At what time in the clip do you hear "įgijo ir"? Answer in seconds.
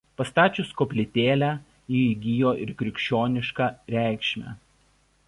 2.13-2.71